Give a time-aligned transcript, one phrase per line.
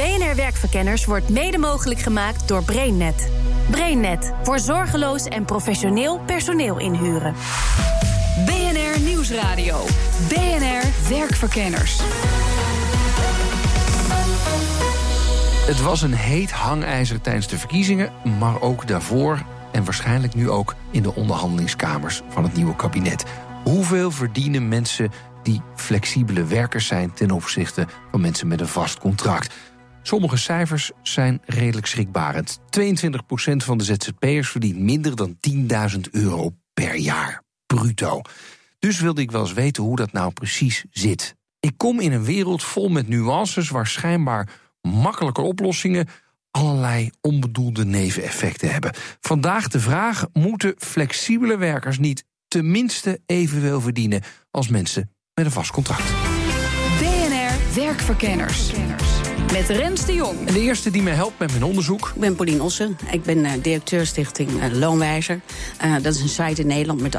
[0.00, 3.30] BNR Werkverkenners wordt mede mogelijk gemaakt door BrainNet.
[3.70, 7.34] BrainNet voor zorgeloos en professioneel personeel inhuren.
[8.46, 9.84] BNR Nieuwsradio.
[10.28, 11.98] BNR Werkverkenners.
[15.66, 19.42] Het was een heet hangijzer tijdens de verkiezingen, maar ook daarvoor
[19.72, 23.24] en waarschijnlijk nu ook in de onderhandelingskamers van het nieuwe kabinet.
[23.64, 25.10] Hoeveel verdienen mensen
[25.42, 29.54] die flexibele werkers zijn ten opzichte van mensen met een vast contract?
[30.02, 32.58] Sommige cijfers zijn redelijk schrikbarend.
[32.58, 32.62] 22%
[33.56, 35.38] van de ZZP'ers verdient minder dan
[35.94, 38.20] 10.000 euro per jaar, bruto.
[38.78, 41.36] Dus wilde ik wel eens weten hoe dat nou precies zit.
[41.60, 44.48] Ik kom in een wereld vol met nuances waar schijnbaar
[44.82, 46.08] makkelijke oplossingen
[46.50, 48.94] allerlei onbedoelde neveneffecten hebben.
[49.20, 55.70] Vandaag de vraag: moeten flexibele werkers niet tenminste evenveel verdienen als mensen met een vast
[55.70, 56.12] contract?
[56.98, 58.72] BNR Werkverkenners.
[59.52, 60.46] Met Rens de Jong.
[60.46, 62.12] En de eerste die mij helpt met mijn onderzoek.
[62.14, 62.98] Ik ben Paulien Ossen.
[63.10, 65.40] Ik ben uh, directeur stichting uh, Loonwijzer.
[65.84, 67.16] Uh, dat is een site in Nederland met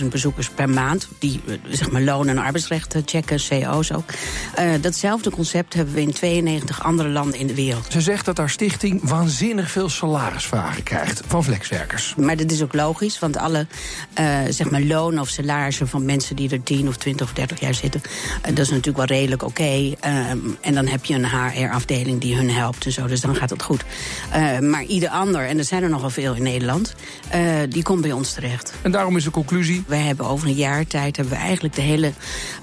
[0.00, 1.08] 800.000 bezoekers per maand.
[1.18, 4.10] Die zeg maar loon- en arbeidsrechten checken, CO's ook.
[4.80, 7.86] datzelfde concept hebben we in 92 andere landen in de wereld.
[7.88, 12.14] Ze zegt dat haar stichting waanzinnig veel salarisvragen krijgt van flexwerkers.
[12.16, 13.66] Maar dat is ook logisch, want alle
[14.48, 17.74] zeg maar loon of salarissen van mensen die er 10 of 20 of 30 jaar
[17.74, 18.00] zitten,
[18.42, 19.62] dat is natuurlijk wel redelijk oké.
[19.62, 19.96] Okay.
[20.60, 23.06] en dan heb je een HR afdeling die hun helpt en zo.
[23.06, 23.84] Dus dan gaat het goed.
[24.36, 26.94] Uh, maar ieder ander, en er zijn er nogal veel in Nederland,
[27.34, 28.74] uh, die komt bij ons terecht.
[28.82, 29.84] En daarom is de conclusie?
[29.86, 32.12] Wij hebben over een jaar tijd hebben we eigenlijk de hele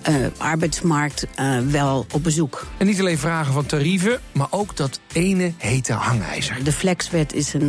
[0.10, 1.28] uh, arbeidsmarkt
[1.70, 2.68] wel op bezoek.
[2.78, 6.64] En niet alleen vragen van tarieven, maar ook dat ene hete hangijzer.
[6.64, 7.66] De flexwet is een,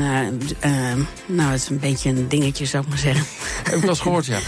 [1.26, 3.24] nou, het is een beetje een dingetje, zou ik maar zeggen.
[3.64, 4.38] Heb ik wel eens gehoord, ja.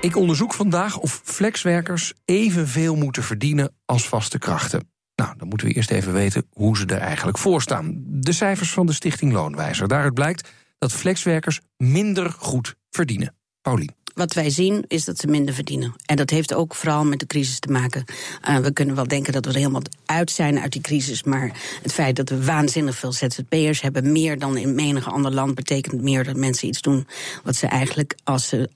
[0.00, 4.97] Ik onderzoek vandaag of flexwerkers evenveel moeten verdienen als vaste krachten.
[5.18, 8.02] Nou, dan moeten we eerst even weten hoe ze er eigenlijk voor staan.
[8.06, 9.88] De cijfers van de Stichting Loonwijzer.
[9.88, 13.34] Daaruit blijkt dat flexwerkers minder goed verdienen.
[13.60, 13.94] Paulien.
[14.14, 15.94] Wat wij zien is dat ze minder verdienen.
[16.06, 18.04] En dat heeft ook vooral met de crisis te maken.
[18.48, 21.22] Uh, we kunnen wel denken dat we er helemaal uit zijn uit die crisis.
[21.22, 25.54] Maar het feit dat we waanzinnig veel ZZP'ers hebben, meer dan in menig ander land,
[25.54, 27.06] betekent meer dat mensen iets doen
[27.42, 28.70] wat ze eigenlijk als ze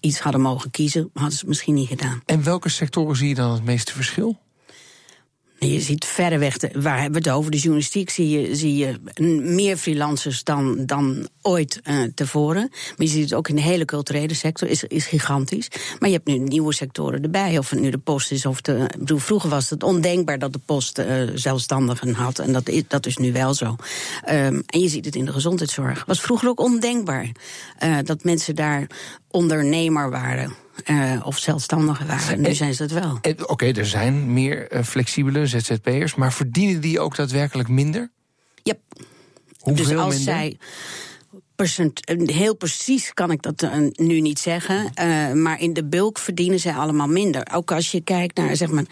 [0.00, 2.22] iets hadden mogen kiezen, hadden ze misschien niet gedaan.
[2.26, 4.38] En welke sectoren zie je dan het meeste verschil?
[5.68, 7.50] Je ziet verreweg, de, waar hebben we het over?
[7.50, 8.94] De journalistiek zie je, zie je
[9.40, 12.68] meer freelancers dan, dan ooit uh, tevoren.
[12.70, 15.68] Maar je ziet het ook in de hele culturele sector, is, is gigantisch.
[15.98, 17.58] Maar je hebt nu nieuwe sectoren erbij.
[17.58, 18.86] Of het nu de post is of de.
[19.06, 22.38] vroeger was het ondenkbaar dat de post uh, zelfstandigen had.
[22.38, 23.76] En dat is, dat is nu wel zo.
[24.30, 26.04] Um, en je ziet het in de gezondheidszorg.
[26.06, 27.30] Was vroeger ook ondenkbaar.
[27.84, 28.86] Uh, dat mensen daar
[29.30, 30.61] ondernemer waren.
[30.86, 32.40] Uh, of zelfstandigen waren.
[32.40, 33.12] Nu zijn ze het wel.
[33.12, 38.10] Oké, okay, er zijn meer uh, flexibele ZZP'ers, maar verdienen die ook daadwerkelijk minder?
[38.62, 38.74] Ja.
[39.58, 40.34] Hoeveel dus als minder?
[40.34, 40.58] zij.
[42.26, 44.92] Heel precies kan ik dat nu niet zeggen.
[45.42, 47.48] maar in de bulk verdienen zij allemaal minder.
[47.52, 48.84] Ook als je kijkt naar zeg maar,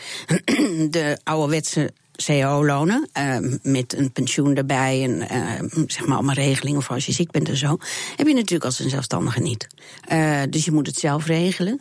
[0.90, 1.92] de ouderwetse
[2.25, 3.08] CO-lonen.
[3.19, 7.31] Uh, met een pensioen erbij en uh, zeg maar allemaal regelingen voor als je ziek
[7.31, 7.78] bent en zo.
[8.16, 9.66] Heb je natuurlijk als een zelfstandige niet.
[10.12, 11.81] Uh, dus je moet het zelf regelen.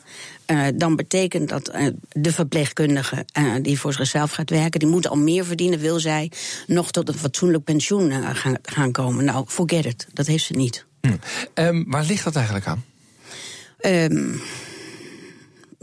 [0.75, 1.71] dan betekent dat
[2.09, 3.25] de verpleegkundige
[3.61, 6.31] die voor zichzelf gaat werken, die moet al meer verdienen, wil zij
[6.67, 9.25] nog tot een fatsoenlijk pensioen gaan, gaan komen.
[9.25, 10.07] Nou, forget it.
[10.13, 10.85] Dat heeft ze niet.
[11.01, 11.13] Hm.
[11.53, 12.83] Um, waar ligt dat eigenlijk aan?
[13.81, 14.41] Um,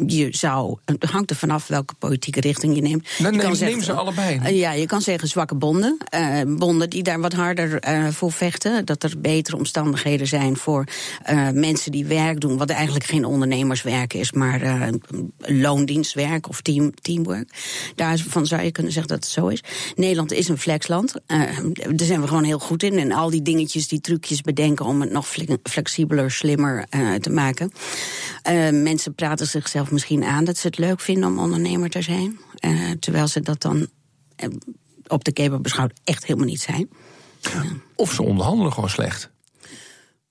[0.07, 0.79] je zou.
[0.85, 3.09] Het hangt er vanaf welke politieke richting je neemt.
[3.19, 4.39] Dan je neem, kan neem ze allebei.
[4.39, 5.97] Uh, ja, je kan zeggen zwakke bonden.
[6.15, 8.85] Uh, bonden die daar wat harder uh, voor vechten.
[8.85, 10.85] Dat er betere omstandigheden zijn voor
[11.53, 12.57] mensen die werk doen.
[12.57, 14.91] Wat eigenlijk geen ondernemerswerk is, maar
[15.39, 17.49] loondienstwerk of team, teamwork.
[17.95, 19.63] Daarvan zou je kunnen zeggen dat het zo is.
[19.95, 21.15] Nederland is een flexland.
[21.27, 22.99] daar zijn we gewoon heel goed in.
[22.99, 25.29] En al die dingetjes, die trucjes bedenken om het nog
[25.63, 26.87] flexibeler, slimmer
[27.21, 27.73] te maken.
[28.73, 32.39] mensen praten zichzelf misschien aan dat ze het leuk vinden om ondernemer te zijn.
[32.61, 34.49] Uh, terwijl ze dat dan uh,
[35.07, 36.89] op de keper beschouwd echt helemaal niet zijn.
[37.41, 37.65] Ja.
[37.95, 39.31] Of ze onderhandelen gewoon slecht.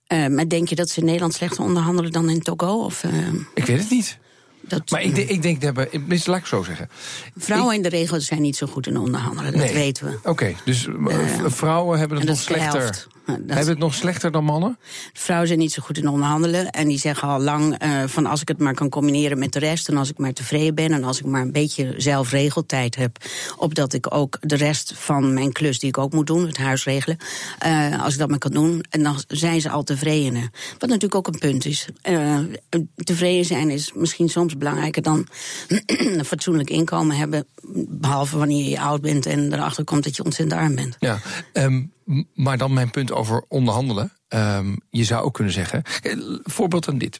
[0.08, 2.84] Uh, maar denk je dat ze in Nederland slechter onderhandelen dan in Togo?
[2.84, 3.04] Of,
[3.54, 4.18] ik weet het niet.
[4.62, 6.90] Dat, maar ik, ik denk, dat we, laat ik zo zeggen.
[7.36, 9.74] Vrouwen ik, in de regel zijn niet zo goed in onderhandelen, dat nee.
[9.74, 10.18] weten we.
[10.18, 10.88] Oké, okay, dus
[11.46, 13.08] vrouwen hebben het nog slechter.
[13.26, 14.78] Hebben we het nog slechter dan mannen?
[15.14, 16.70] Vrouwen zijn niet zo goed in onderhandelen.
[16.70, 19.60] En die zeggen al lang uh, van als ik het maar kan combineren met de
[19.60, 19.88] rest...
[19.88, 23.18] en als ik maar tevreden ben en als ik maar een beetje zelfregeltijd heb...
[23.58, 26.84] opdat ik ook de rest van mijn klus die ik ook moet doen, het huis
[26.84, 27.18] regelen...
[27.66, 30.52] Uh, als ik dat maar kan doen, en dan zijn ze al tevreden.
[30.78, 31.88] Wat natuurlijk ook een punt is.
[32.10, 32.40] Uh,
[32.96, 35.28] tevreden zijn is misschien soms belangrijker dan
[35.86, 37.46] een fatsoenlijk inkomen hebben...
[37.88, 40.96] behalve wanneer je oud bent en erachter komt dat je ontzettend arm bent.
[41.00, 41.20] Ja,
[41.54, 41.94] um,
[42.34, 44.12] maar dan mijn punt over onderhandelen.
[44.30, 45.82] Um, je zou ook kunnen zeggen,
[46.44, 47.20] voorbeeld aan dit.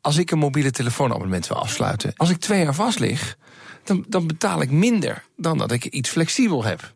[0.00, 3.36] Als ik een mobiele telefoonabonnement wil afsluiten, als ik twee jaar vast lig,
[3.84, 6.94] dan, dan betaal ik minder dan dat ik iets flexibel heb.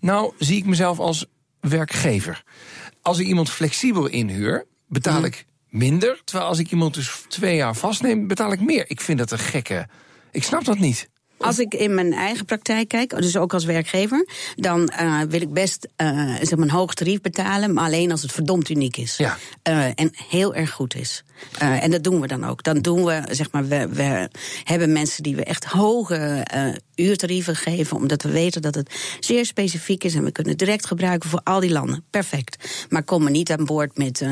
[0.00, 1.26] Nou, zie ik mezelf als
[1.60, 2.42] werkgever.
[3.02, 5.24] Als ik iemand flexibel inhuur, betaal mm.
[5.24, 6.20] ik minder.
[6.24, 8.84] Terwijl als ik iemand dus twee jaar vastneem, betaal ik meer.
[8.90, 9.88] Ik vind dat een gekke.
[10.30, 11.10] Ik snap dat niet.
[11.42, 15.52] Als ik in mijn eigen praktijk kijk, dus ook als werkgever, dan uh, wil ik
[15.52, 19.16] best uh, zeg maar een hoog tarief betalen, maar alleen als het verdomd uniek is.
[19.16, 19.38] Ja.
[19.68, 21.24] Uh, en heel erg goed is.
[21.58, 22.62] en dat doen we dan ook.
[22.62, 24.28] Dan doen we, zeg maar, we, we
[24.64, 26.46] hebben mensen die we echt hoge
[26.94, 30.86] uurtarieven geven, omdat we weten dat het zeer specifiek is en we kunnen het direct
[30.86, 32.04] gebruiken voor al die landen.
[32.10, 32.86] Perfect.
[32.88, 34.22] Maar kom maar niet aan boord met,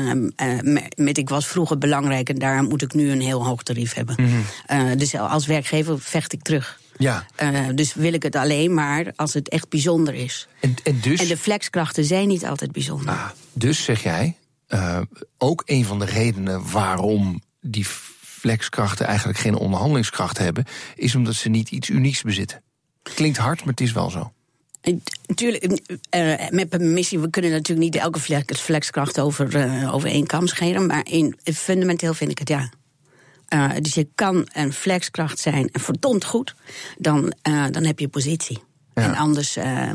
[0.95, 4.15] met ik was vroeger belangrijk en daar moet ik nu een heel hoog tarief hebben.
[4.17, 4.97] Mm -hmm.
[4.97, 6.79] dus als werkgever vecht ik terug.
[7.01, 7.25] Ja.
[7.43, 10.47] Uh, dus wil ik het alleen maar als het echt bijzonder is.
[10.59, 13.09] En, en, dus, en de flexkrachten zijn niet altijd bijzonder.
[13.09, 14.35] Ah, dus zeg jij,
[14.69, 15.01] uh,
[15.37, 17.85] ook een van de redenen waarom die
[18.19, 20.65] flexkrachten eigenlijk geen onderhandelingskracht hebben,
[20.95, 22.61] is omdat ze niet iets unieks bezitten.
[23.03, 24.31] Klinkt hard, maar het is wel zo.
[25.25, 25.63] Natuurlijk,
[26.15, 30.85] uh, met permissie, we kunnen natuurlijk niet elke flexkracht over, uh, over één kam scheren.
[30.85, 32.69] Maar in, fundamenteel vind ik het ja.
[33.53, 36.55] Uh, dus je kan een flexkracht zijn en verdomd goed,
[36.97, 38.63] dan, uh, dan heb je positie.
[38.93, 39.03] Ja.
[39.03, 39.91] En anders, uh,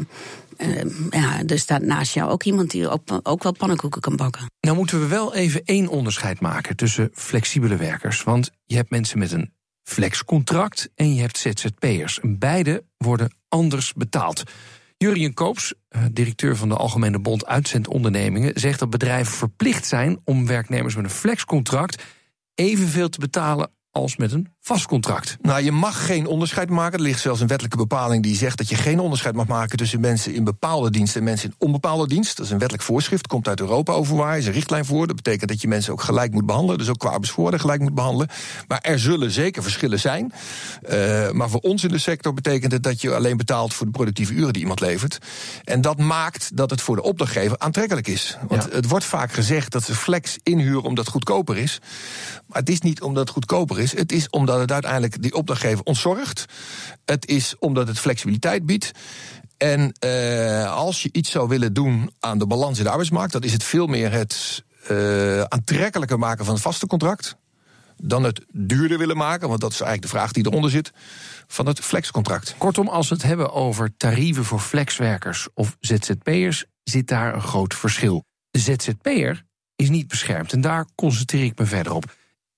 [1.10, 4.46] ja, er staat naast jou ook iemand die ook, ook wel pannenkoeken kan bakken.
[4.60, 8.22] Nou moeten we wel even één onderscheid maken tussen flexibele werkers.
[8.22, 12.18] Want je hebt mensen met een flexcontract en je hebt ZZP'ers.
[12.22, 14.42] Beide worden anders betaald.
[14.96, 15.74] Jurien Koops,
[16.12, 21.10] directeur van de Algemene Bond Uitzendondernemingen, zegt dat bedrijven verplicht zijn om werknemers met een
[21.10, 22.02] flexcontract
[22.56, 25.36] evenveel te betalen als met een vast contract.
[25.40, 26.98] Nou, je mag geen onderscheid maken.
[26.98, 30.00] Er ligt zelfs een wettelijke bepaling die zegt dat je geen onderscheid mag maken tussen
[30.00, 32.36] mensen in bepaalde dienst en mensen in onbepaalde dienst.
[32.36, 35.06] Dat is een wettelijk voorschrift, komt uit Europa overwaar, is een richtlijn voor.
[35.06, 37.94] Dat betekent dat je mensen ook gelijk moet behandelen, dus ook qua beschoren gelijk moet
[37.94, 38.28] behandelen.
[38.68, 40.32] Maar er zullen zeker verschillen zijn.
[40.90, 43.92] Uh, maar voor ons in de sector betekent het dat je alleen betaalt voor de
[43.92, 45.18] productieve uren die iemand levert.
[45.64, 48.36] En dat maakt dat het voor de opdrachtgever aantrekkelijk is.
[48.48, 48.70] Want ja.
[48.70, 51.80] het wordt vaak gezegd dat ze flex inhuren omdat het goedkoper is.
[52.46, 55.34] Maar het is niet omdat het goedkoper is, het is omdat het het uiteindelijk die
[55.34, 56.44] opdrachtgever ontzorgt.
[57.04, 58.90] Het is omdat het flexibiliteit biedt.
[59.56, 63.42] En uh, als je iets zou willen doen aan de balans in de arbeidsmarkt, dan
[63.42, 67.36] is het veel meer het uh, aantrekkelijker maken van het vaste contract.
[68.02, 70.92] Dan het duurder willen maken, want dat is eigenlijk de vraag die eronder zit,
[71.46, 72.54] van het flexcontract.
[72.58, 77.74] Kortom, als we het hebben over tarieven voor flexwerkers of ZZP'ers, zit daar een groot
[77.74, 78.24] verschil.
[78.50, 79.44] De ZZP'er
[79.76, 82.14] is niet beschermd en daar concentreer ik me verder op.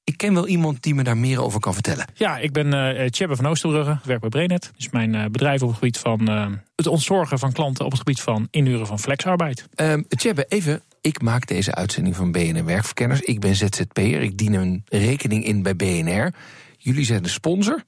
[0.08, 2.06] Ik ken wel iemand die me daar meer over kan vertellen.
[2.14, 4.62] Ja, ik ben uh, Tjebbe van Oosterbrugge, werk bij Brainet.
[4.62, 6.46] Dat is mijn uh, bedrijf op het gebied van uh,
[6.76, 9.66] het ontzorgen van klanten op het gebied van inhuren van flexarbeid.
[9.76, 10.82] Um, Tjebbe, even.
[11.00, 13.20] Ik maak deze uitzending van BNR Werkverkenners.
[13.20, 14.22] Ik ben ZZP'er.
[14.22, 16.32] Ik dien een rekening in bij BNR.
[16.78, 17.82] Jullie zijn de sponsor.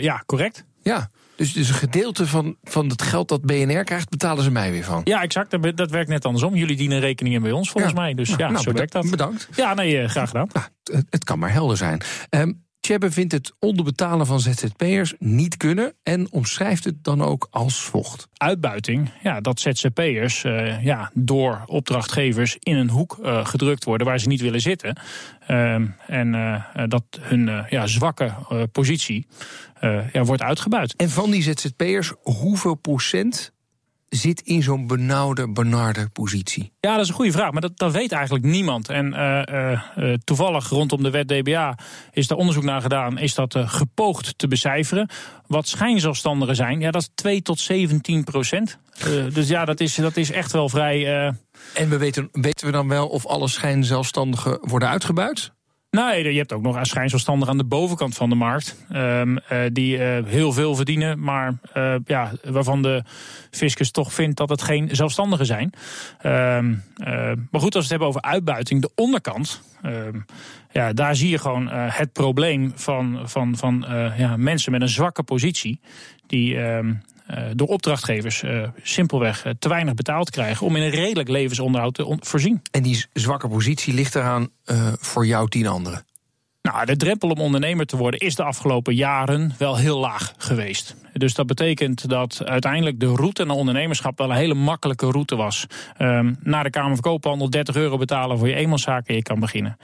[0.00, 0.64] ja, correct.
[0.82, 4.70] Ja, dus, dus een gedeelte van, van het geld dat BNR krijgt, betalen ze mij
[4.70, 5.00] weer van.
[5.04, 5.50] Ja, exact.
[5.50, 6.54] Dat, dat werkt net andersom.
[6.54, 8.14] Jullie dienen rekeningen bij ons, volgens mij.
[8.14, 9.10] Dus nou, ja, nou, zo werkt dat.
[9.10, 9.48] Bedankt.
[9.56, 10.48] Ja, nee, uh, graag gedaan.
[10.52, 12.00] Nou, het, het, kan maar helder zijn.
[12.30, 18.28] Um, Vindt het onderbetalen van ZZP'ers niet kunnen en omschrijft het dan ook als vocht.
[18.36, 24.18] Uitbuiting, ja, dat ZZP'ers uh, ja, door opdrachtgevers in een hoek uh, gedrukt worden waar
[24.18, 25.00] ze niet willen zitten.
[25.50, 25.74] Uh,
[26.06, 28.34] en uh, dat hun ja, zwakke
[28.72, 29.26] positie
[30.12, 30.96] ja, wordt uitgebuit.
[30.96, 33.52] En van die ZZP'ers, hoeveel procent
[34.08, 36.72] zit in zo'n benauwde, benarde positie?
[36.80, 38.88] Ja, dat is een goede vraag, maar dat, dat weet eigenlijk niemand.
[38.88, 41.78] En uh, uh, toevallig rondom de wet DBA
[42.12, 45.08] is daar onderzoek naar gedaan, is dat uh, gepoogd te becijferen.
[45.46, 48.78] Wat schijnzelfstandigen zijn, ja, dat is 2 tot 17 procent.
[49.32, 51.06] dus ja, dat is, dat is echt wel vrij.
[51.74, 55.52] En we weten, weten we dan wel of alle schijnzelfstandigen worden uitgebuit?
[55.90, 58.84] Nee, je hebt ook nog schijnzelfstandigen aan de bovenkant van de markt.
[58.92, 63.02] Um, uh, die uh, heel veel verdienen, maar uh, ja, waarvan de
[63.50, 65.72] fiscus toch vindt dat het geen zelfstandigen zijn.
[66.26, 66.82] Um,
[67.50, 69.62] maar goed, als we het hebben over uitbuiting, de onderkant.
[69.84, 70.24] Um,
[70.70, 75.22] ja, daar zie je gewoon het probleem van, van, van ja, mensen met een zwakke
[75.22, 75.80] positie.
[76.26, 76.56] Die
[77.54, 78.44] door opdrachtgevers
[78.82, 82.62] simpelweg te weinig betaald krijgen om in een redelijk levensonderhoud te voorzien.
[82.70, 84.48] En die zwakke positie ligt eraan
[85.00, 86.06] voor jou tien anderen?
[86.72, 90.96] Nou, de drempel om ondernemer te worden is de afgelopen jaren wel heel laag geweest.
[91.12, 95.66] Dus dat betekent dat uiteindelijk de route naar ondernemerschap wel een hele makkelijke route was.
[95.98, 99.40] Um, naar de Kamer van Koophandel 30 euro betalen voor je eenmanszaak en je kan
[99.40, 99.76] beginnen.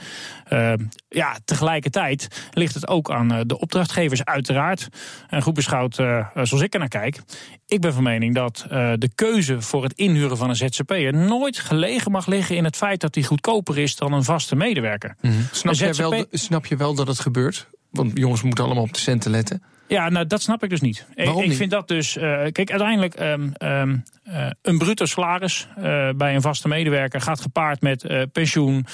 [0.53, 0.73] Uh,
[1.09, 4.89] ja, tegelijkertijd ligt het ook aan eh, de opdrachtgevers uiteraard.
[5.29, 7.21] En goed beschouwd, uh, zoals ik er naar kijk.
[7.67, 11.59] Ik ben van mening dat uh, de keuze voor het inhuren van een ZZP'er nooit
[11.59, 15.17] gelegen mag liggen in het feit dat hij goedkoper is dan een vaste medewerker.
[15.21, 15.49] Mm -hmm.
[15.51, 15.99] snap, ZZP...
[15.99, 17.67] wel, snap je wel dat het gebeurt?
[17.91, 19.63] Want jongens moeten allemaal op de centen letten.
[19.87, 21.07] Ja, nou dat snap ik dus niet.
[21.15, 21.57] Waarom ik, niet?
[21.57, 22.17] vind dat dus.
[22.17, 22.23] Uh,
[22.53, 27.81] kijk, uiteindelijk um, um, uh, een bruto salaris uh, bij een vaste medewerker gaat gepaard
[27.81, 28.87] met pensioen,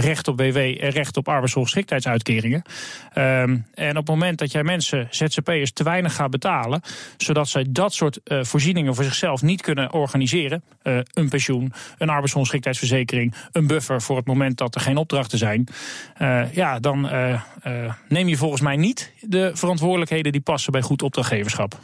[0.00, 2.62] recht op WW en recht op arbeidsongeschiktheidsuitkeringen.
[3.14, 6.80] Um, en op het moment dat jij mensen, ZZP'ers, te weinig gaat betalen,
[7.16, 13.66] zodat zij dat soort voorzieningen voor zichzelf niet kunnen organiseren, een pensioen, een arbeidsongeschiktheidsverzekering, een
[13.66, 15.66] buffer voor het moment dat er geen opdrachten zijn,
[16.52, 17.10] ja, dan
[18.08, 21.78] neem je volgens mij niet de verantwoordelijkheden die passen bij goed opdrachtgeverschap.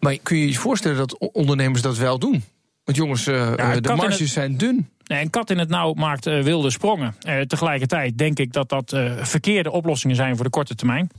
[0.00, 2.44] Maar kun je je voorstellen dat ondernemers dat wel doen?
[2.84, 4.88] Want jongens, uh, ja, de marges het, zijn dun.
[5.04, 7.14] Een kat in het nauw maakt uh, wilde sprongen.
[7.26, 11.10] Uh, tegelijkertijd denk ik dat dat verkeerde oplossingen zijn voor de korte termijn.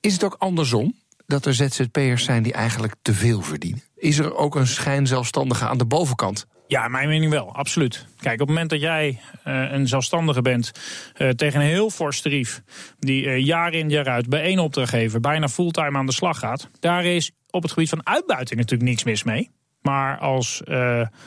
[0.00, 0.94] Is het ook andersom?
[1.26, 3.82] Dat er ZZP'ers zijn die eigenlijk te veel verdienen?
[3.96, 6.46] Is er ook een schijnzelfstandige aan de bovenkant?
[6.66, 8.06] Ja, mijn mening wel, absoluut.
[8.18, 10.70] Kijk, op het moment dat jij uh, een zelfstandige bent
[11.16, 12.62] uh, tegen een heel fors tarief,
[12.98, 16.68] die uh, jaar in jaar uit bij één opdrachtgever bijna fulltime aan de slag gaat,
[16.80, 19.50] daar is op het gebied van uitbuiting natuurlijk niks mis mee.
[19.80, 20.62] Maar als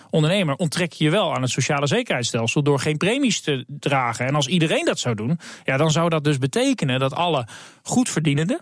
[0.10, 4.26] ondernemer onttrek je je wel aan het sociale zekerheidsstelsel door geen premies te dragen.
[4.26, 7.48] En als iedereen dat zou doen, ja, dan zou dat dus betekenen dat alle
[7.82, 8.62] goed verdienende,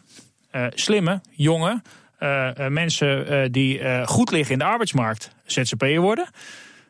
[0.69, 1.81] slimme, jonge,
[2.69, 6.29] mensen uh, die uh, goed liggen in de arbeidsmarkt ZZP'er worden.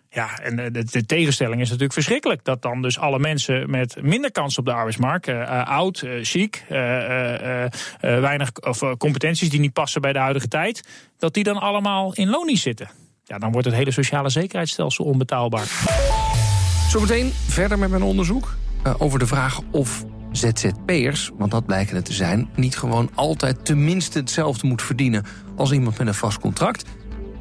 [0.10, 2.44] Ja, en de, de, tegenstelling is natuurlijk verschrikkelijk.
[2.44, 5.28] Dat dan dus alle mensen met minder kans op de arbeidsmarkt,
[5.66, 6.64] oud, ziek,
[8.00, 10.88] weinig of competenties die niet passen bij de huidige tijd,
[11.18, 12.90] dat die dan allemaal in lonies zitten.
[13.24, 15.68] Ja, dan wordt het hele sociale zekerheidsstelsel onbetaalbaar.
[16.90, 18.56] Zometeen verder met mijn onderzoek
[18.98, 22.50] over de vraag of ZZP'ers, want dat blijken het te zijn...
[22.56, 25.26] niet gewoon altijd tenminste hetzelfde moet verdienen...
[25.56, 26.84] als iemand met een vast contract.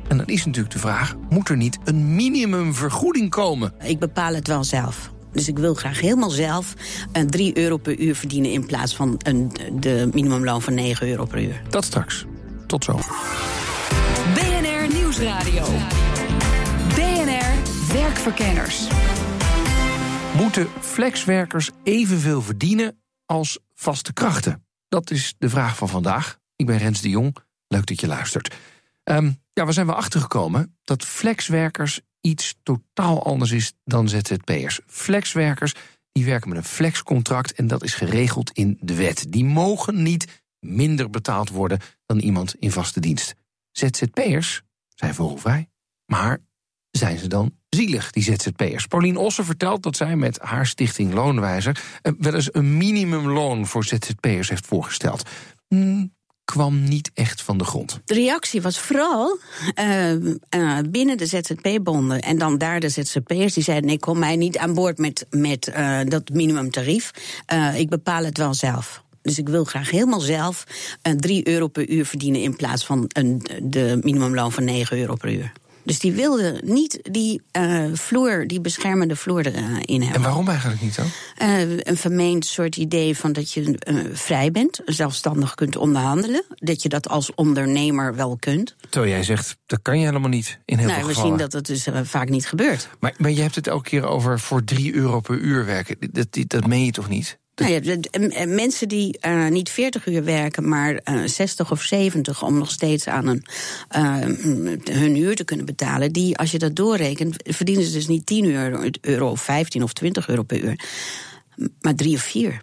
[0.08, 3.74] En dan is natuurlijk de vraag, moet er niet een minimumvergoeding komen?
[3.82, 5.12] Ik bepaal het wel zelf.
[5.32, 6.74] Dus ik wil graag helemaal zelf
[7.12, 8.52] een 3 euro per uur verdienen...
[8.52, 11.62] in plaats van een, de minimumloon van 9 euro per uur.
[11.68, 12.24] Dat straks.
[12.66, 12.98] Tot zo.
[14.34, 15.64] BNR Nieuwsradio.
[16.94, 17.52] BNR
[17.92, 18.88] Werkverkenners.
[20.34, 24.66] Moeten flexwerkers evenveel verdienen als vaste krachten?
[24.88, 26.38] Dat is de vraag van vandaag.
[26.56, 27.36] Ik ben Rens de Jong.
[27.68, 28.54] Leuk dat je luistert.
[29.04, 30.76] Um, ja, waar zijn we achtergekomen?
[30.82, 34.80] Dat flexwerkers iets totaal anders is dan ZZP'ers.
[34.86, 35.74] Flexwerkers
[36.12, 39.26] die werken met een flexcontract en dat is geregeld in de wet.
[39.28, 43.34] Die mogen niet minder betaald worden dan iemand in vaste dienst.
[43.70, 44.62] ZZP'ers
[44.94, 45.68] zijn vogelvrij,
[46.06, 46.40] maar
[46.98, 48.86] zijn ze dan zielig, die ZZP'ers.
[48.86, 51.82] Paulien Ossen vertelt dat zij met haar stichting Loonwijzer...
[52.18, 55.22] wel eens een minimumloon voor ZZP'ers heeft voorgesteld.
[55.68, 56.06] Hm,
[56.44, 58.00] kwam niet echt van de grond.
[58.04, 59.38] De reactie was vooral
[59.74, 62.20] uh, uh, binnen de ZZP-bonden...
[62.20, 63.88] en dan daar de ZZP'ers die zeiden...
[63.88, 65.72] nee, kom mij niet aan boord met, met
[66.04, 67.10] dat minimumtarief.
[67.76, 69.02] ik bepaal het wel zelf.
[69.22, 70.64] Dus ik wil graag helemaal zelf
[71.16, 72.40] 3 euro per uur verdienen...
[72.42, 75.52] in plaats van een, de minimumloon van 9 euro per uur.
[75.84, 80.14] Dus die wilden niet die uh, vloer, die beschermende vloer erin hebben.
[80.14, 81.06] En waarom eigenlijk niet dan?
[81.42, 86.44] Uh, een vermeend soort idee van dat je uh, vrij bent, zelfstandig kunt onderhandelen.
[86.54, 88.76] Dat je dat als ondernemer wel kunt.
[88.88, 91.38] Terwijl jij zegt, dat kan je helemaal niet in heel nou, veel we gevallen.
[91.38, 92.88] zien dat het dus vaak niet gebeurt.
[93.00, 95.96] Maar, maar je hebt het elke keer over voor 3 euro per uur werken.
[96.00, 97.38] Dat, dat, dat meen je toch niet?
[97.54, 102.58] Nou ja, mensen die uh, niet 40 uur werken, maar uh, 60 of 70 om
[102.58, 103.44] nog steeds aan een,
[103.96, 104.18] uh,
[104.94, 108.44] hun huur te kunnen betalen, die, als je dat doorrekent, verdienen ze dus niet 10
[108.44, 110.80] euro, euro of 15 of 20 euro per uur,
[111.80, 112.60] maar 3 of 4.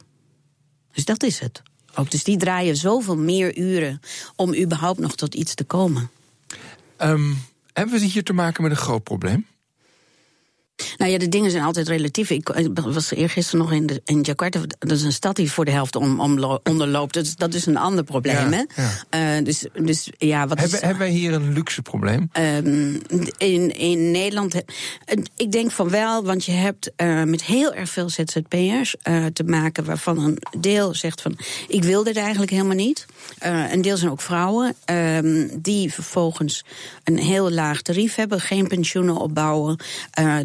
[0.94, 1.62] Dus dat is het.
[1.96, 4.00] Ook, dus die draaien zoveel meer uren
[4.36, 6.10] om überhaupt nog tot iets te komen.
[6.98, 7.38] Um,
[7.74, 9.46] hebben we hier te maken met een groot probleem?
[10.98, 12.30] Nou ja, de dingen zijn altijd relatief.
[12.30, 14.60] Ik was eergisteren nog in, de, in Jakarta.
[14.80, 17.14] Dat is een stad die voor de helft om, om, onderloopt.
[17.14, 18.52] Dat is, dat is een ander probleem.
[18.52, 18.64] hè?
[19.38, 22.30] Uh, dus, dus, ja, wat hebben, hebben wij hier een luxe probleem?
[22.40, 23.02] Um,
[23.38, 24.62] in, in Nederland.
[25.38, 29.44] Ik denk van wel, want je hebt uh, met heel erg veel ZZP'ers uh, te
[29.44, 29.86] maken.
[29.86, 31.38] waarvan een deel zegt van.
[31.68, 33.06] Ik wil dit eigenlijk helemaal niet.
[33.72, 34.76] een deel zijn ook vrouwen.
[34.86, 36.64] Ehm, die vervolgens
[37.04, 38.42] een heel laag tarief hebben.
[38.42, 39.78] geen pensioenen opbouwen.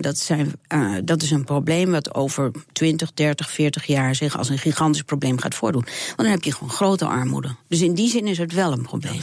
[0.00, 4.48] dat zijn uh, dat is een probleem wat over 20, 30, 40 jaar zich als
[4.48, 5.84] een gigantisch probleem gaat voordoen.
[5.84, 7.54] Want dan heb je gewoon grote armoede.
[7.68, 9.20] Dus in die zin is het wel een probleem.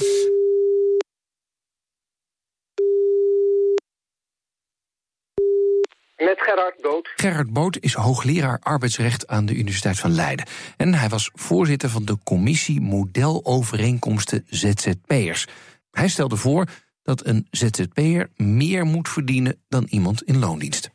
[6.17, 7.11] Met Gerard Boot.
[7.15, 10.45] Gerard Boot is hoogleraar arbeidsrecht aan de Universiteit van Leiden.
[10.77, 15.47] En hij was voorzitter van de commissie Modelovereenkomsten ZZP'ers.
[15.91, 16.67] Hij stelde voor
[17.01, 20.92] dat een ZZP'er meer moet verdienen dan iemand in loondienst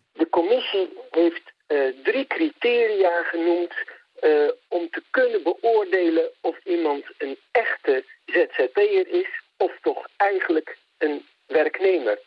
[0.48, 3.74] commissie heeft uh, drie criteria genoemd
[4.20, 11.26] uh, om te kunnen beoordelen of iemand een echte ZZP'er is of toch eigenlijk een
[11.46, 12.18] werknemer.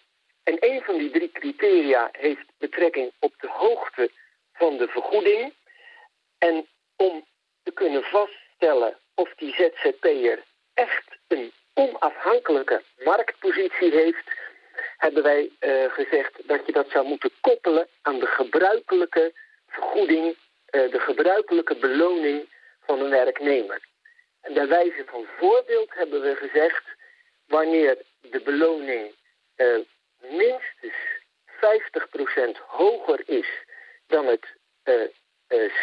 [0.43, 4.09] En een van die drie criteria heeft betrekking op de hoogte
[4.53, 5.53] van de vergoeding.
[6.37, 7.25] En om
[7.63, 14.31] te kunnen vaststellen of die ZZP'er echt een onafhankelijke marktpositie heeft
[14.97, 19.33] hebben wij uh, gezegd dat je dat zou moeten koppelen aan de gebruikelijke
[19.67, 22.49] vergoeding, uh, de gebruikelijke beloning
[22.85, 23.79] van een werknemer.
[24.41, 26.83] En bij wijze van voorbeeld hebben we gezegd,
[27.47, 29.11] wanneer de beloning
[29.57, 29.79] uh,
[30.19, 30.93] minstens
[31.45, 33.47] 50% hoger is
[34.07, 34.45] dan het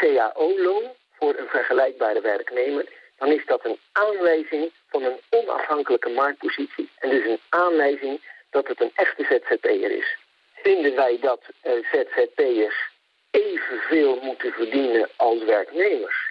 [0.00, 6.90] CAO-loon voor een vergelijkbare werknemer, dan is dat een aanwijzing van een onafhankelijke marktpositie.
[6.98, 8.20] En dus een aanwijzing
[8.58, 10.16] dat het een echte ZZP'er is.
[10.54, 12.90] Vinden wij dat uh, ZZP'ers
[13.30, 16.30] evenveel moeten verdienen als werknemers?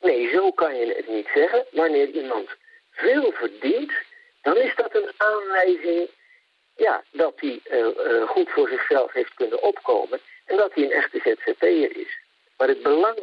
[0.00, 1.64] Nee, zo kan je het niet zeggen.
[1.70, 2.48] Wanneer iemand
[2.90, 3.92] veel verdient,
[4.42, 6.08] dan is dat een aanwijzing
[6.76, 10.92] ja, dat hij uh, uh, goed voor zichzelf heeft kunnen opkomen en dat hij een
[10.92, 12.18] echte ZZP'er is.
[12.56, 13.18] Maar het belang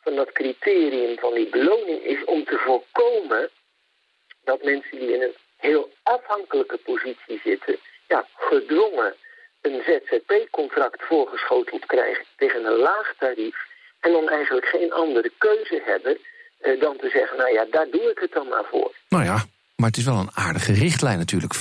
[0.00, 3.50] van dat criterium van die beloning is om te voorkomen
[4.44, 5.34] dat mensen die in een
[5.70, 7.76] heel afhankelijke positie zitten,
[8.08, 9.14] ja, gedwongen
[9.60, 13.56] een ZZP-contract voorgeschoteld krijgen tegen een laag tarief
[14.00, 16.18] en dan eigenlijk geen andere keuze hebben
[16.60, 18.92] eh, dan te zeggen, nou ja, daar doe ik het dan maar voor.
[19.08, 19.44] Nou ja,
[19.76, 21.54] maar het is wel een aardige richtlijn natuurlijk.
[21.56, 21.58] 50%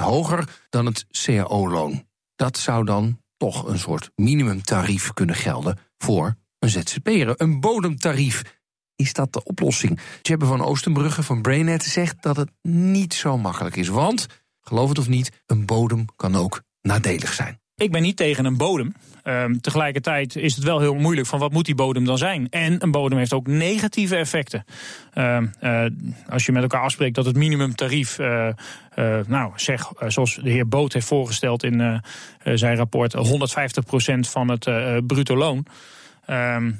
[0.00, 2.06] hoger dan het CAO-loon.
[2.36, 7.34] Dat zou dan toch een soort minimumtarief kunnen gelden voor een ZZP'er.
[7.36, 8.57] Een bodemtarief
[8.98, 10.00] is dat de oplossing?
[10.22, 13.88] Jebbe van Oostenbrugge van Brainet zegt dat het niet zo makkelijk is.
[13.88, 14.26] Want,
[14.60, 17.60] geloof het of niet, een bodem kan ook nadelig zijn.
[17.74, 18.94] Ik ben niet tegen een bodem.
[19.22, 22.48] Ehm, tegelijkertijd is het wel heel moeilijk van wat moet die bodem dan zijn.
[22.48, 24.64] En een bodem heeft ook negatieve effecten.
[25.12, 25.84] Ehm, eh,
[26.28, 28.48] als je met elkaar afspreekt dat het minimumtarief, uh,
[29.26, 32.02] nou zeg, zoals de heer Boot heeft voorgesteld in
[32.44, 34.66] zijn rapport, 150% van het
[35.06, 35.66] bruto loon.
[36.26, 36.70] Ehm,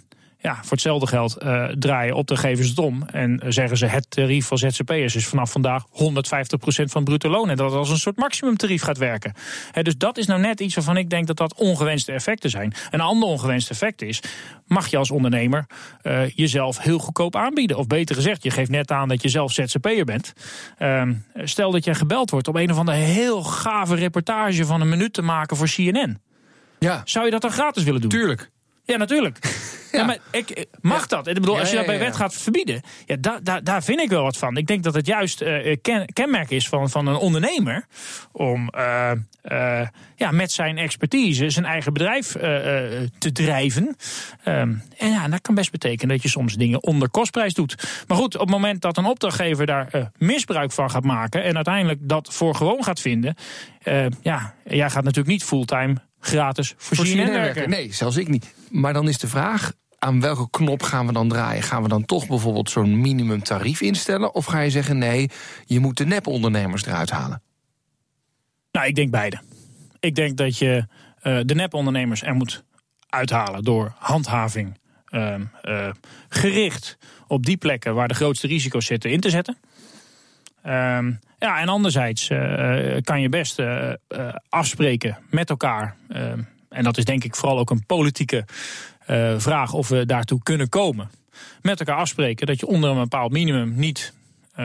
[0.41, 3.03] ja, voor hetzelfde geld uh, draaien opdrachtgevers het om.
[3.03, 5.91] En zeggen ze het tarief van ZZP'ers is vanaf vandaag 150%
[6.69, 7.51] van het bruto loon.
[7.51, 9.33] En dat het als een soort maximumtarief gaat werken.
[9.83, 12.75] dus dat is nou net iets waarvan ik denk dat dat ongewenste effecten zijn.
[12.91, 14.23] Een ander ongewenst effect is,
[14.67, 15.67] mag je als ondernemer
[16.03, 17.77] uh, jezelf heel goedkoop aanbieden.
[17.77, 20.33] Of beter gezegd, je geeft net aan dat je zelf ZZP'er bent.
[20.79, 21.03] Uh,
[21.35, 25.13] stel dat je gebeld wordt om een of andere heel gave reportage van een minuut
[25.13, 26.21] te maken voor CNN.
[26.79, 27.03] Ja.
[27.05, 28.11] Zou je dat dan gratis willen doen?
[28.11, 28.51] Tuurlijk.
[28.89, 29.39] Ja, natuurlijk.
[29.93, 30.05] Ja.
[30.05, 31.27] maar ik, mag dat?
[31.27, 34.09] Ik bedoel, als je dat bij wet gaat verbieden, ja, daar, daar, daar vind ik
[34.09, 34.57] wel wat van.
[34.57, 35.77] Ik denk dat het juist uh,
[36.13, 37.87] kenmerk is van, van een ondernemer
[38.33, 39.11] om uh,
[39.45, 42.33] uh, ja, met zijn expertise zijn eigen bedrijf
[43.19, 43.97] te drijven.
[44.45, 48.05] Um, en ja, dat kan best betekenen dat je soms dingen onder kostprijs doet.
[48.07, 52.01] Maar goed, op het moment dat een opdrachtgever daar misbruik van gaat maken en uiteindelijk
[52.03, 53.35] dat voor gewoon gaat vinden,
[54.23, 57.71] ja, jij gaat natuurlijk niet fulltime gratis voor, werken.
[57.71, 58.55] Nee, zelfs ik niet.
[58.71, 61.63] Maar dan is de vraag, aan welke knop gaan we dan draaien?
[61.63, 64.35] Gaan we dan toch bijvoorbeeld zo'n minimumtarief instellen?
[64.35, 65.31] Of ga je zeggen, nee,
[65.65, 67.43] je moet de nepondernemers eruit halen?
[68.73, 69.41] Nou, ik denk beide.
[70.01, 70.87] Ik denk dat je
[71.23, 72.65] uh, de nepondernemers er moet
[73.09, 74.79] uithalen door handhaving
[75.11, 75.91] uh, uh,
[76.29, 79.59] gericht op die plekken waar de grootste risico's zitten in te zetten.
[80.63, 83.93] Ehm, ja, en anderzijds uh, kan je best uh,
[84.49, 85.97] afspreken met elkaar.
[86.69, 88.45] En dat is denk ik vooral ook een politieke
[89.37, 91.11] vraag of we daartoe kunnen komen.
[91.63, 94.13] Met elkaar afspreken dat je onder een bepaald minimum niet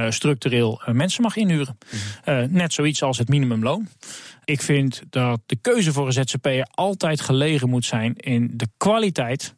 [0.10, 1.78] structureel mensen mag inhuren.
[2.50, 3.88] net zoiets als het minimumloon.
[4.46, 9.56] Ik vind dat de keuze voor een ZZP'er altijd gelegen moet zijn in de kwaliteit,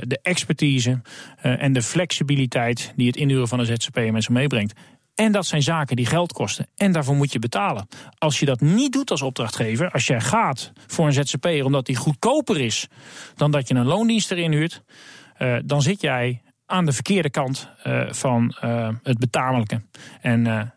[0.00, 1.00] de expertise
[1.40, 4.72] en de flexibiliteit die het inhuren van een ZZP'er met zich meebrengt.
[5.14, 6.66] En dat zijn zaken die geld kosten.
[6.76, 7.88] En daarvoor moet je betalen.
[8.18, 11.96] Als je dat niet doet als opdrachtgever, als jij gaat voor een ZZP'er omdat die
[11.96, 12.88] goedkoper is
[13.34, 14.82] dan dat je een loondienst erin huurt,
[15.38, 19.82] uh, dan zit jij aan de verkeerde kant uh, van uh, het betamelijke.
[20.20, 20.72] En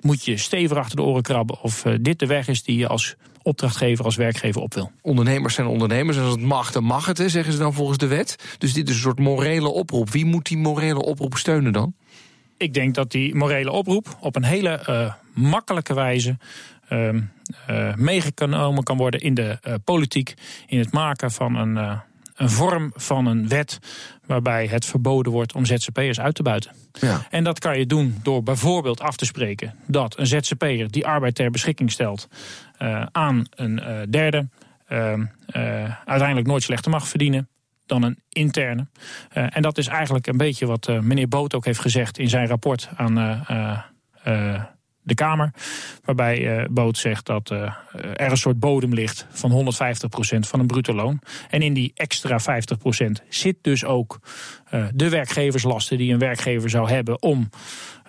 [0.00, 3.16] moet je stevig achter de oren krabben of dit de weg is die je als
[3.46, 4.90] opdrachtgever, als werkgever op wil.
[5.02, 6.16] Ondernemers zijn ondernemers.
[6.16, 8.56] En als het mag, dan mag het, hè, zeggen ze dan volgens de wet.
[8.58, 10.10] Dus dit is een soort morele oproep.
[10.10, 11.94] Wie moet die morele oproep steunen dan?
[12.56, 16.36] Ik denk dat die morele oproep op een hele uh, makkelijke wijze
[16.88, 17.12] uh,
[17.70, 20.34] uh, meegenomen kan worden in de uh, politiek.
[20.66, 21.76] In het maken van een,
[22.34, 23.78] een vorm van een wet
[24.26, 26.72] waarbij het verboden wordt om ZZP'ers uit te buiten.
[26.92, 27.26] Ja.
[27.30, 31.34] En dat kan je doen door bijvoorbeeld af te spreken dat een ZZP'er die arbeid
[31.34, 32.28] ter beschikking stelt
[33.12, 34.48] aan een derde
[34.86, 35.24] ehm,
[36.04, 37.48] uiteindelijk nooit slechter mag verdienen
[37.86, 38.86] dan een interne.
[39.34, 42.28] Uh, en dat is eigenlijk een beetje wat uh, meneer Boot ook heeft gezegd in
[42.28, 44.62] zijn rapport aan uh,
[45.02, 45.52] de Kamer.
[46.04, 47.78] Waarbij Boot zegt dat er
[48.14, 51.20] een soort bodem ligt van 150% van een bruto loon.
[51.50, 52.44] En in die extra 50%
[53.28, 54.20] zit dus ook
[54.94, 57.48] de werkgeverslasten die een werkgever zou hebben om.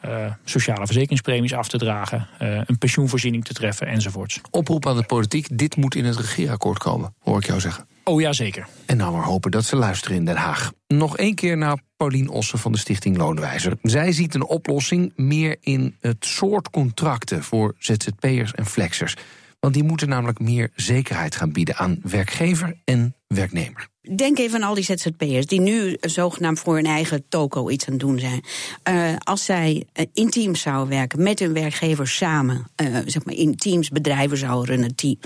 [0.05, 4.41] Uh, sociale verzekeringspremies af te dragen, uh, een pensioenvoorziening te treffen enzovoorts.
[4.51, 7.87] Oproep aan de politiek, dit moet in het regeerakkoord komen, hoor ik jou zeggen.
[8.07, 8.67] Oh ja, zeker.
[8.85, 10.71] En nou maar hopen dat ze luisteren in Den Haag.
[10.87, 13.77] Nog één keer naar Paulien Ossen van de Stichting Loonwijzer.
[13.81, 19.15] Zij ziet een oplossing meer in het soort contracten voor ZZP'ers en flexers.
[19.59, 23.87] Want die moeten namelijk meer zekerheid gaan bieden aan werkgever en werknemer.
[24.15, 27.93] Denk even aan al die ZZP'ers die nu zogenaamd voor hun eigen toko iets aan
[27.93, 28.43] het doen zijn.
[28.89, 33.35] Uh, als zij uh, in teams zouden werken met hun werkgever samen, uh, zeg maar
[33.35, 35.19] in teams bedrijven zouden runnen, die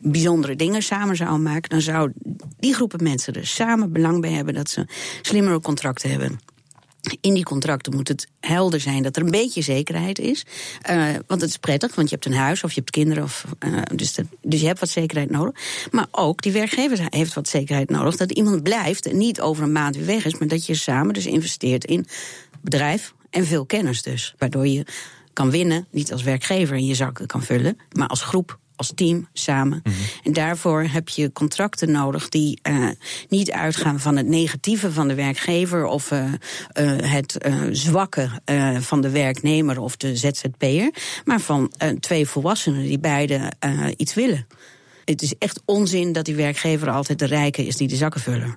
[0.00, 2.12] bijzondere dingen samen zouden maken, dan zou
[2.58, 4.86] die groepen mensen er samen belang bij hebben dat ze
[5.22, 6.38] slimmere contracten hebben
[7.20, 10.44] in die contracten moet het helder zijn dat er een beetje zekerheid is.
[10.90, 13.22] Uh, want het is prettig, want je hebt een huis of je hebt kinderen.
[13.22, 15.88] Of, uh, dus, dus je hebt wat zekerheid nodig.
[15.90, 18.16] Maar ook die werkgever heeft wat zekerheid nodig.
[18.16, 20.38] Dat iemand blijft en niet over een maand weer weg is.
[20.38, 22.06] Maar dat je samen dus investeert in
[22.60, 24.34] bedrijf en veel kennis dus.
[24.38, 24.86] Waardoor je
[25.32, 29.28] kan winnen, niet als werkgever in je zakken kan vullen, maar als groep als team
[29.32, 29.80] samen.
[29.82, 29.94] Mhm.
[30.22, 32.88] En daarvoor heb je contracten nodig die uh,
[33.28, 36.32] niet uitgaan van het negatieve van de werkgever of uh, uh,
[37.00, 37.38] het
[37.70, 38.28] zwakke
[38.80, 40.90] van de werknemer of de ZZP'er,
[41.24, 43.52] maar van twee volwassenen die beide
[43.96, 44.46] iets willen.
[45.04, 48.56] Het is echt onzin dat die werkgever altijd de rijke is die de zakkenvuller,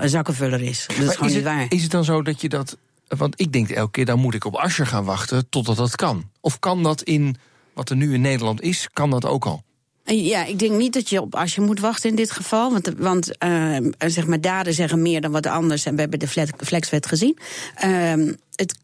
[0.00, 0.86] zakkenvuller is.
[0.86, 1.66] Dat is gewoon is niet het, waar.
[1.68, 2.76] Is het dan zo dat je dat.
[3.08, 6.30] Want ik denk elke keer, dan moet ik op Ascher gaan wachten totdat dat kan.
[6.40, 7.36] Of kan dat in
[7.74, 9.62] wat er nu in Nederland is, kan dat ook al.
[10.04, 12.72] Ja, ik denk niet dat je op als je moet wachten in dit geval.
[12.72, 15.84] Want, want uh, zeg maar, daden zeggen meer dan wat anders.
[15.84, 17.38] En we hebben de flexwet gezien.
[17.84, 18.74] Uh, het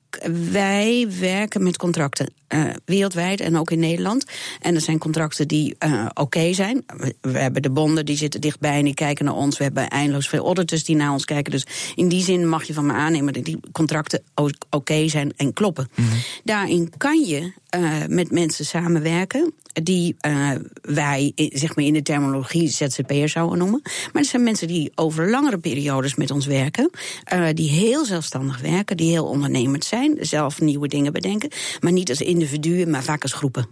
[0.51, 4.25] wij werken met contracten uh, wereldwijd en ook in Nederland.
[4.61, 6.85] En er zijn contracten die uh, oké okay zijn.
[7.21, 9.59] We, hebben de bonden die zitten dichtbij en die kijken naar ons.
[9.59, 11.53] We hebben eindeloos veel auditors die naar ons kijken.
[11.53, 15.33] Dus in die zin mag je van me aannemen dat die contracten oké okay zijn
[15.37, 15.89] en kloppen.
[15.95, 16.19] Mm -hmm.
[16.45, 20.51] Daarin kan je uh, met mensen samenwerken die uh,
[20.83, 23.81] wij zeg maar in de terminologie ZZP'er zouden noemen.
[23.85, 26.91] Maar er zijn mensen die over langere periodes met ons werken,
[27.33, 32.09] uh, die heel zelfstandig werken, die heel ondernemend zijn, zelf nieuwe dingen bedenken, maar niet
[32.09, 33.67] als individuen, maar vaak als groepen.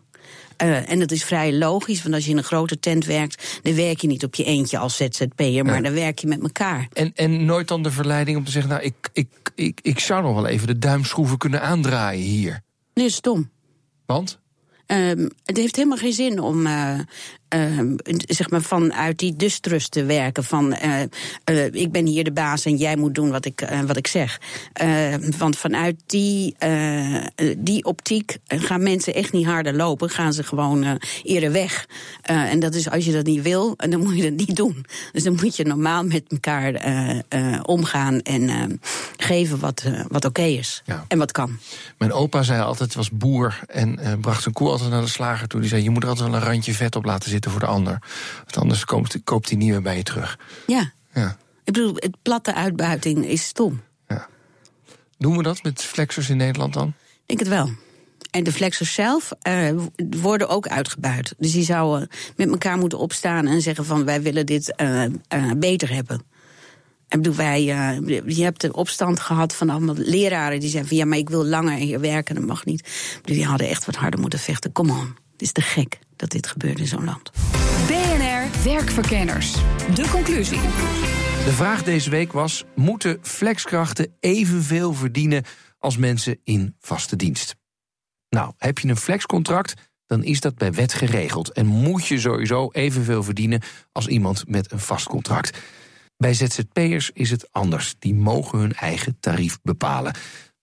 [0.62, 3.74] Uh, en dat is vrij logisch, want als je in een grote tent werkt, dan
[3.74, 6.88] werk je niet op je eentje als ZZP'er, maar dan werk je met elkaar.
[6.92, 10.22] En, en nooit dan de verleiding om te zeggen, nou, ik, ik, ik, ik zou
[10.22, 12.60] nog wel even de duimschroeven kunnen aandraaien hier.
[12.94, 13.50] Nee, stom.
[14.06, 14.40] Want?
[14.86, 16.98] Um, het heeft helemaal geen zin om uh,
[17.54, 17.94] uh,
[18.26, 20.44] zeg maar vanuit die distrust te werken.
[20.44, 20.76] Van
[21.44, 24.40] uh, ik ben hier de baas en jij moet doen wat ik, wat ik zeg.
[25.38, 26.56] want vanuit die,
[27.58, 30.10] die optiek gaan mensen echt niet harder lopen.
[30.10, 31.86] Gaan ze gewoon eerder weg.
[32.22, 34.86] en dat is als je dat niet wil, dan moet je dat niet doen.
[35.12, 36.74] Dus dan moet je normaal met elkaar
[37.62, 38.80] omgaan en
[39.16, 40.82] geven wat, wat oké okay is.
[40.84, 41.04] Ja.
[41.08, 41.58] En wat kan.
[41.98, 45.60] Mijn opa zei altijd, was boer en bracht zijn koe altijd naar de slager toe.
[45.60, 47.66] Die zei, je moet er altijd wel een randje vet op laten zitten voor de
[47.66, 48.02] ander.
[48.36, 50.38] Want anders koopt, koopt hij niet meer bij je terug.
[50.66, 50.92] Ja.
[51.14, 51.36] ja.
[51.64, 53.82] Ik bedoel, het platte uitbuiting is stom.
[54.08, 54.28] Ja.
[55.18, 56.88] Doen we dat met flexers in Nederland dan?
[56.88, 57.70] Ik denk het wel.
[58.30, 59.70] En de flexers zelf uh,
[60.20, 61.34] worden ook uitgebuit.
[61.38, 65.52] Dus die zouden met elkaar moeten opstaan en zeggen van wij willen dit uh, uh,
[65.56, 66.22] beter hebben.
[67.08, 70.98] Ik bedoel, wij, uh, je hebt de opstand gehad van allemaal leraren die zeiden van
[70.98, 72.88] ja, maar ik wil langer hier werken, dat mag niet.
[73.20, 74.72] Bedoel, die hadden echt wat harder moeten vechten.
[74.72, 77.30] Kom on, het is te gek dat dit gebeurt in zo'n land.
[77.86, 79.52] BNR Werkverkenners.
[79.94, 80.60] De conclusie.
[81.44, 85.44] De vraag deze week was: moeten flexkrachten evenveel verdienen
[85.78, 87.56] als mensen in vaste dienst?
[88.28, 89.74] Nou, heb je een flexcontract,
[90.06, 94.72] dan is dat bij wet geregeld en moet je sowieso evenveel verdienen als iemand met
[94.72, 95.58] een vast contract.
[96.16, 97.94] Bij ZZP'ers is het anders.
[97.98, 100.14] Die mogen hun eigen tarief bepalen.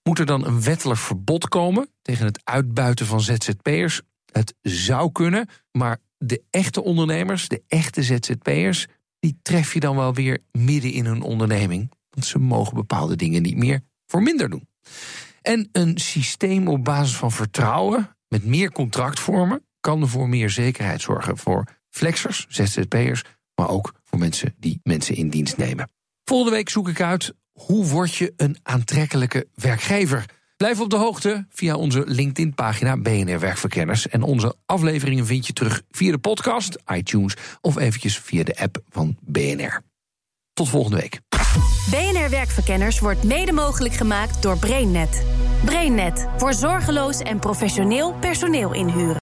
[0.04, 4.02] Moet er dan een wettelijk verbod komen tegen het uitbuiten van ZZP'ers?
[4.34, 8.88] Het zou kunnen, maar de echte ondernemers, de echte ZZP'ers,
[9.20, 11.92] die tref je dan wel weer midden in hun onderneming.
[12.10, 14.68] Want ze mogen bepaalde dingen niet meer voor minder doen.
[15.42, 21.38] En een systeem op basis van vertrouwen met meer contractvormen kan voor meer zekerheid zorgen
[21.38, 23.24] voor flexers, ZZP'ers,
[23.56, 25.90] maar ook voor mensen die mensen in dienst nemen.
[26.24, 30.26] Volgende week zoek ik uit hoe word je een aantrekkelijke werkgever.
[30.64, 34.08] Blijf op de hoogte via onze LinkedIn-pagina BNR Werkverkenners.
[34.08, 38.78] En onze afleveringen vind je terug via de podcast, iTunes of eventjes via de app
[38.90, 39.82] van BNR.
[40.54, 41.20] Tot volgende week.
[41.90, 45.26] BNR Werkverkenners wordt mede mogelijk gemaakt door BrainNet.
[45.66, 49.22] BrainNet voor zorgeloos en professioneel personeel inhuren.